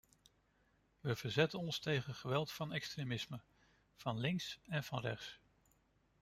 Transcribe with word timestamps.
Wij 0.99 1.15
verzetten 1.15 1.59
ons 1.59 1.79
tegen 1.79 2.15
geweld 2.15 2.55
en 2.59 2.71
extremisme, 2.71 3.41
van 3.95 4.19
links 4.19 4.59
en 4.67 4.83
van 4.83 4.99
rechts. 4.99 5.39